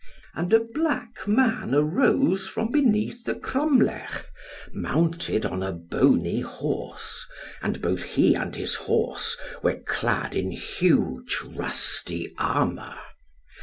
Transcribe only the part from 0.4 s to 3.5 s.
a black man arose from beneath the